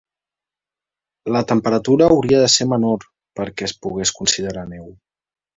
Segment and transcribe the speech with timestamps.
[1.35, 3.07] La temperatura hauria de ser menor
[3.41, 4.93] perquè es pogués considerar neu.